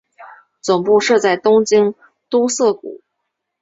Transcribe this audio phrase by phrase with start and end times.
[0.63, 1.93] 总部设在东京
[2.27, 3.03] 都涩谷。